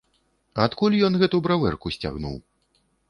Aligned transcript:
Адкуль 0.63 0.97
ён 1.09 1.19
гэту 1.23 1.41
бравэрку 1.49 1.87
сцягнуў? 1.97 2.35